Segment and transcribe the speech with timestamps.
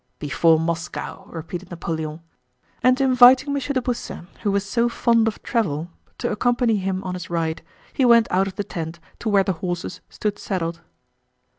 [0.17, 2.21] "Before Moscow!" repeated Napoleon,
[2.81, 3.59] and inviting M.
[3.61, 7.61] de Beausset, who was so fond of travel, to accompany him on his ride,
[7.93, 10.81] he went out of the tent to where the horses stood saddled.